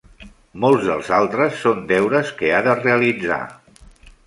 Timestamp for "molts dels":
0.63-1.11